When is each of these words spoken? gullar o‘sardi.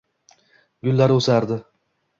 gullar 0.89 1.15
o‘sardi. 1.19 1.63